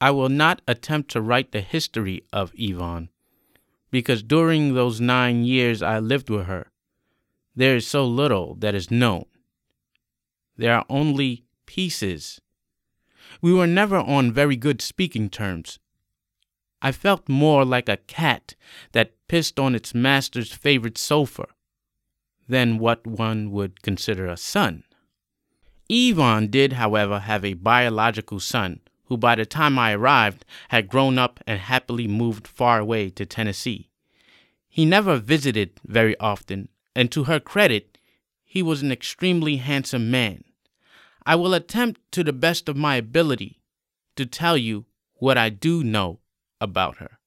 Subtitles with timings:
[0.00, 3.08] I will not attempt to write the history of Yvonne,
[3.90, 6.70] because during those nine years I lived with her,
[7.56, 9.24] there is so little that is known.
[10.56, 12.40] There are only pieces.
[13.42, 15.80] We were never on very good speaking terms.
[16.80, 18.54] I felt more like a cat
[18.92, 21.46] that pissed on its master's favorite sofa
[22.48, 24.84] than what one would consider a son.
[25.88, 31.18] Yvonne did, however, have a biological son who, by the time I arrived, had grown
[31.18, 33.90] up and happily moved far away to Tennessee.
[34.68, 37.98] He never visited very often, and to her credit,
[38.44, 40.44] he was an extremely handsome man.
[41.24, 43.60] I will attempt to the best of my ability
[44.16, 46.20] to tell you what I do know
[46.60, 47.18] about her.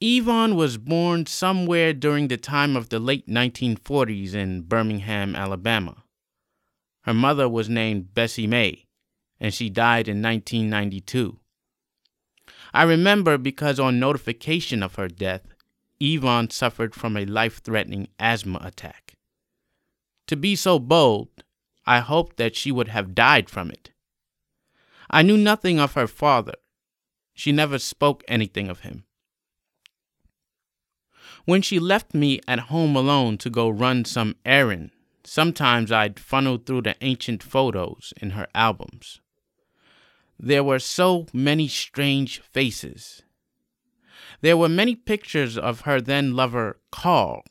[0.00, 6.02] Yvonne was born somewhere during the time of the late 1940s in Birmingham, Alabama.
[7.02, 8.86] Her mother was named Bessie May,
[9.42, 11.36] and she died in 1992.
[12.72, 15.52] I remember because on notification of her death,
[15.98, 19.16] Yvonne suffered from a life threatening asthma attack.
[20.28, 21.28] To be so bold,
[21.84, 23.90] I hoped that she would have died from it.
[25.10, 26.54] I knew nothing of her father.
[27.34, 29.04] She never spoke anything of him.
[31.46, 34.92] When she left me at home alone to go run some errand,
[35.24, 39.20] sometimes I'd funnel through the ancient photos in her albums.
[40.38, 43.22] There were so many strange faces.
[44.40, 47.44] There were many pictures of her then lover, Carl.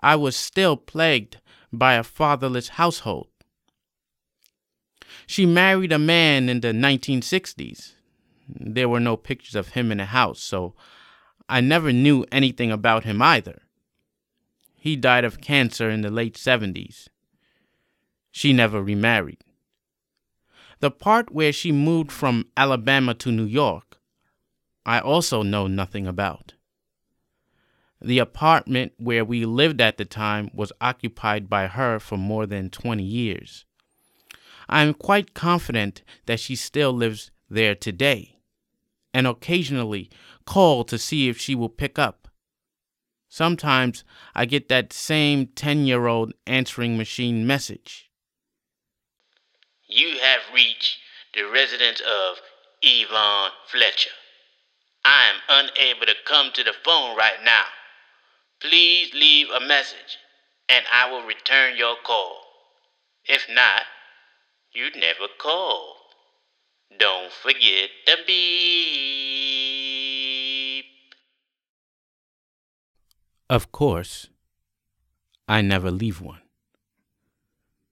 [0.00, 1.38] I was still plagued
[1.72, 3.28] by a fatherless household.
[5.26, 7.92] She married a man in the 1960s.
[8.48, 10.74] There were no pictures of him in the house, so
[11.48, 13.62] I never knew anything about him either.
[14.76, 17.08] He died of cancer in the late 70s.
[18.30, 19.44] She never remarried.
[20.82, 23.98] The part where she moved from Alabama to New York,
[24.84, 26.54] I also know nothing about.
[28.00, 32.68] The apartment where we lived at the time was occupied by her for more than
[32.68, 33.64] 20 years.
[34.68, 38.40] I am quite confident that she still lives there today,
[39.14, 40.10] and occasionally
[40.46, 42.26] call to see if she will pick up.
[43.28, 44.02] Sometimes
[44.34, 48.11] I get that same 10 year old answering machine message.
[49.94, 50.96] You have reached
[51.34, 52.40] the residence of
[52.80, 54.08] Yvonne Fletcher.
[55.04, 57.64] I am unable to come to the phone right now.
[58.58, 60.16] Please leave a message
[60.66, 62.40] and I will return your call.
[63.26, 63.82] If not,
[64.72, 65.96] you never called.
[66.98, 68.46] Don't forget the beep.
[73.50, 74.30] Of course,
[75.46, 76.40] I never leave one.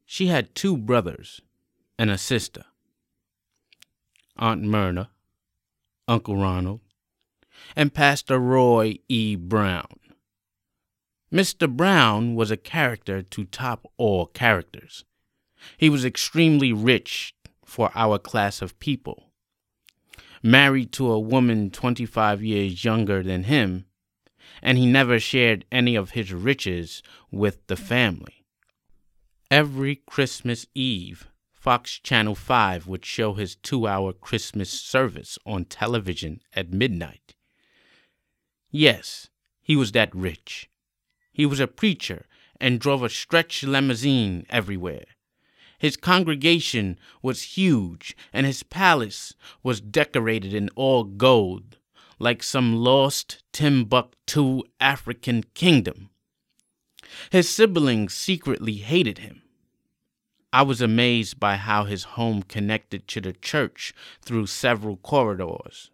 [0.07, 1.43] She had two brothers
[2.01, 2.65] and a sister
[4.39, 5.11] Aunt Myrna,
[6.09, 6.81] Uncle Ronald,
[7.77, 9.37] and Pastor Roy E.
[9.37, 10.01] Brown.
[11.31, 11.71] Mr.
[11.71, 15.05] Brown was a character to top all characters.
[15.77, 17.35] He was extremely rich
[17.67, 19.25] for our class of people.
[20.43, 23.85] Married to a woman 25 years younger than him,
[24.63, 28.47] and he never shared any of his riches with the family.
[29.51, 31.30] Every Christmas Eve,
[31.61, 37.35] Fox Channel 5 would show his two hour Christmas service on television at midnight.
[38.71, 39.29] Yes,
[39.61, 40.71] he was that rich.
[41.31, 42.25] He was a preacher
[42.59, 45.05] and drove a stretch limousine everywhere.
[45.79, 51.77] His congregation was huge, and his palace was decorated in all gold,
[52.19, 56.09] like some lost Timbuktu African kingdom.
[57.31, 59.43] His siblings secretly hated him.
[60.53, 65.91] I was amazed by how his home connected to the church through several corridors.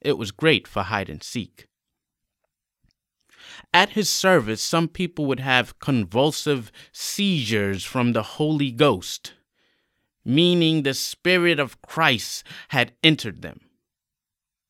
[0.00, 1.66] It was great for hide and seek.
[3.72, 9.34] At his service, some people would have convulsive seizures from the Holy Ghost,
[10.24, 13.60] meaning the Spirit of Christ had entered them.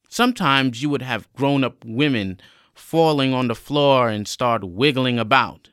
[0.09, 2.41] Sometimes you would have grown up women
[2.73, 5.71] falling on the floor and start wiggling about.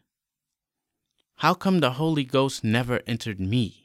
[1.40, 3.82] How come the Holy Ghost never entered me?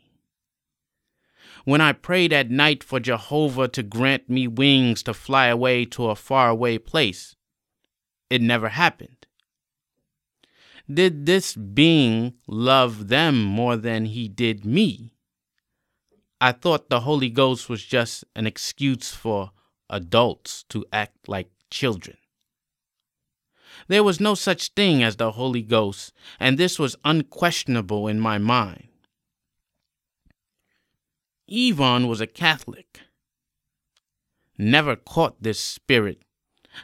[1.64, 6.08] When I prayed at night for Jehovah to grant me wings to fly away to
[6.08, 7.36] a faraway place,
[8.30, 9.26] it never happened.
[10.92, 15.14] Did this being love them more than he did me?
[16.40, 19.52] I thought the Holy Ghost was just an excuse for
[19.90, 22.16] adults to act like children.
[23.88, 28.38] There was no such thing as the Holy Ghost, and this was unquestionable in my
[28.38, 28.88] mind.
[31.48, 33.00] Yvonne was a Catholic.
[34.56, 36.22] Never caught this spirit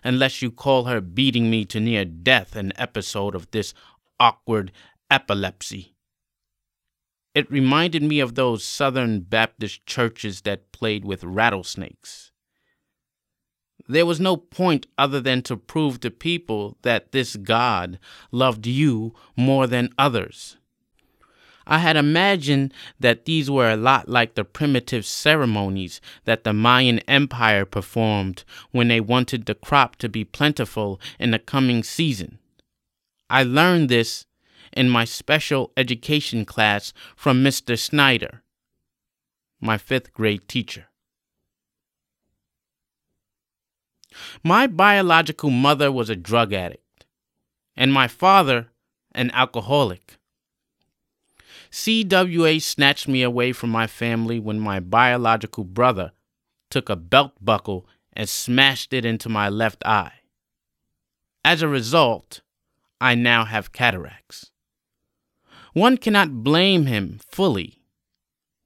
[0.03, 3.75] unless you call her beating me to near death an episode of this
[4.19, 4.73] awkward
[5.11, 5.95] epilepsy.
[7.35, 12.33] It reminded me of those Southern Baptist churches that played with rattlesnakes.
[13.89, 17.99] There was no point other than to prove to people that this God
[18.33, 20.57] loved you more than others.
[21.67, 27.01] I had imagined that these were a lot like the primitive ceremonies that the Mayan
[27.01, 32.39] Empire performed when they wanted the crop to be plentiful in the coming season.
[33.29, 34.27] I learned this
[34.73, 37.77] in my special education class from Mr.
[37.77, 38.43] Snyder,
[39.61, 40.87] my fifth grade teacher.
[44.43, 47.07] My biological mother was a drug addict,
[47.77, 48.69] and my father
[49.15, 50.19] an alcoholic.
[51.71, 56.13] CWA snatched me away from my family when my biological brother
[56.71, 60.13] took a belt buckle and smashed it into my left eye.
[61.45, 62.41] As a result,
[63.01, 64.51] I now have cataracts.
[65.73, 67.83] One cannot blame him fully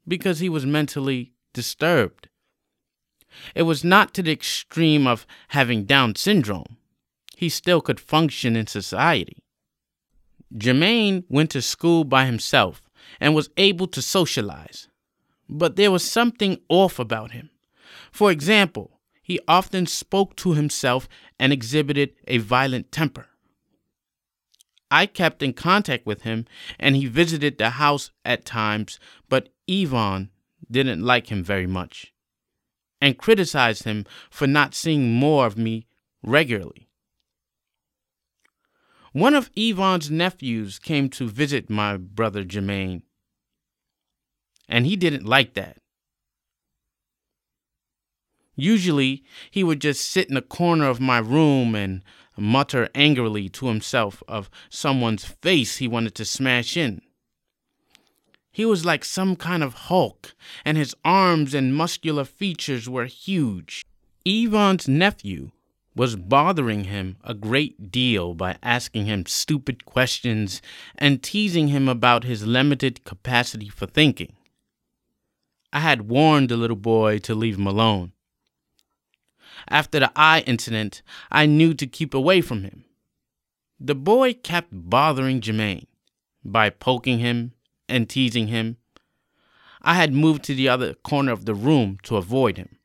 [0.06, 2.28] because he was mentally disturbed.
[3.54, 6.76] It was not to the extreme of having Down syndrome.
[7.36, 9.42] He still could function in society.
[10.54, 12.82] Jermaine went to school by himself
[13.20, 14.88] and was able to socialize.
[15.48, 17.50] But there was something off about him.
[18.12, 23.26] For example, he often spoke to himself and exhibited a violent temper.
[24.90, 26.46] I kept in contact with him
[26.78, 28.98] and he visited the house at times,
[29.28, 30.30] but Yvonne
[30.68, 32.12] didn't like him very much
[33.00, 35.86] and criticized him for not seeing more of me
[36.22, 36.88] regularly.
[39.12, 43.02] One of Yvonne's nephews came to visit my brother Jermaine,
[44.68, 45.78] and he didn't like that.
[48.54, 52.02] Usually, he would just sit in a corner of my room and
[52.36, 57.00] mutter angrily to himself of someone's face he wanted to smash in.
[58.52, 63.84] He was like some kind of Hulk, and his arms and muscular features were huge.
[64.24, 65.50] Yvonne's nephew
[65.94, 70.60] was bothering him a great deal by asking him stupid questions
[70.96, 74.34] and teasing him about his limited capacity for thinking.
[75.72, 78.12] I had warned the little boy to leave him alone.
[79.68, 82.84] After the eye incident, I knew to keep away from him.
[83.78, 85.86] The boy kept bothering Jermaine
[86.44, 87.52] by poking him
[87.90, 88.76] and teasing him.
[89.82, 92.78] I had moved to the other corner of the room to avoid him.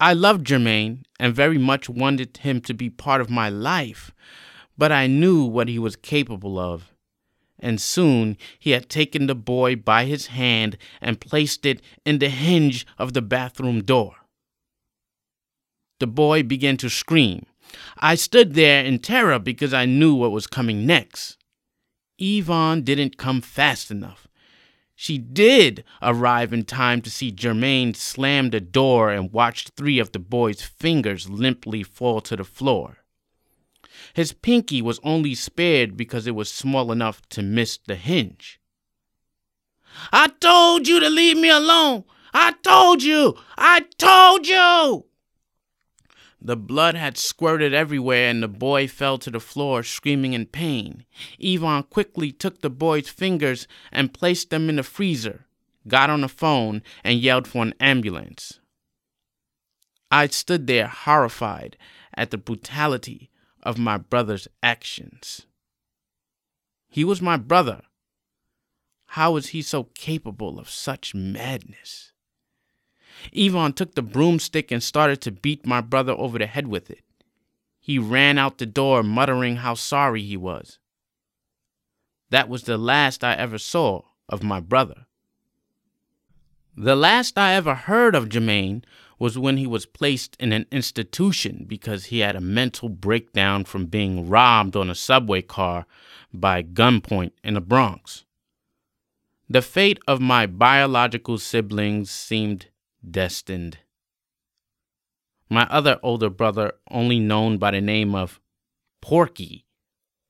[0.00, 4.12] I loved Jermaine and very much wanted him to be part of my life,
[4.76, 6.92] but I knew what he was capable of.
[7.58, 12.28] And soon he had taken the boy by his hand and placed it in the
[12.28, 14.14] hinge of the bathroom door.
[15.98, 17.46] The boy began to scream.
[17.98, 21.37] I stood there in terror because I knew what was coming next.
[22.18, 24.28] Yvonne didn't come fast enough.
[24.96, 30.10] She did arrive in time to see Jermaine slam the door and watch three of
[30.10, 32.98] the boy's fingers limply fall to the floor.
[34.14, 38.60] His pinky was only spared because it was small enough to miss the hinge.
[40.12, 42.04] I told you to leave me alone!
[42.34, 43.36] I told you!
[43.56, 45.07] I told you!
[46.40, 51.04] The blood had squirted everywhere, and the boy fell to the floor screaming in pain.
[51.38, 55.46] Yvonne quickly took the boy's fingers and placed them in the freezer,
[55.88, 58.60] got on the phone, and yelled for an ambulance.
[60.10, 61.76] I stood there horrified
[62.14, 63.30] at the brutality
[63.62, 65.46] of my brother's actions.
[66.88, 67.82] He was my brother.
[69.12, 72.12] How was he so capable of such madness?
[73.32, 77.02] Yvonne took the broomstick and started to beat my brother over the head with it.
[77.80, 80.78] He ran out the door muttering how sorry he was.
[82.30, 85.06] That was the last I ever saw of my brother.
[86.76, 88.84] The last I ever heard of Jermaine
[89.18, 93.86] was when he was placed in an institution because he had a mental breakdown from
[93.86, 95.86] being robbed on a subway car
[96.32, 98.24] by gunpoint in the Bronx.
[99.48, 102.66] The fate of my biological siblings seemed
[103.10, 103.78] destined.
[105.50, 108.40] My other older brother, only known by the name of
[109.00, 109.64] Porky,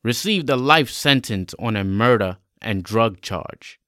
[0.03, 3.81] received a life sentence on a murder and drug charge.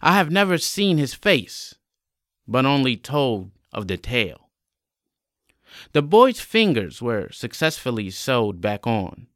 [0.00, 1.74] I have never seen his face,
[2.46, 4.50] but only told of the tale.
[5.92, 9.26] The boy's fingers were successfully sewed back on,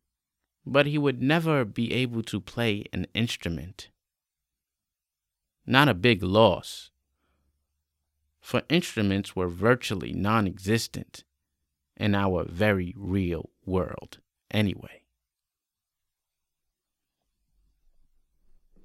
[0.64, 3.88] but he would never be able to play an instrument.
[5.66, 6.91] Not a big loss,
[8.42, 11.24] for instruments were virtually non existent
[11.96, 14.18] in our very real world
[14.50, 15.01] anyway.